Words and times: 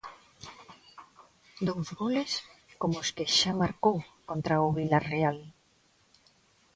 Dous 1.67 1.87
goles 2.01 2.31
como 2.81 2.95
os 3.03 3.09
que 3.15 3.25
xa 3.37 3.51
marcou 3.61 3.97
contra 4.29 4.63
o 4.65 4.67
Vilarreal. 4.77 5.37